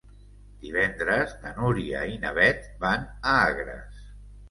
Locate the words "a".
3.21-3.39